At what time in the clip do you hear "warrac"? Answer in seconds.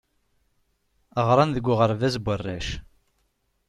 2.25-2.67